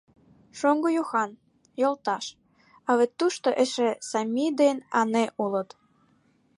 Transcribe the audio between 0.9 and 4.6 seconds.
Юхан— йолташ, а вет тушто эше Сами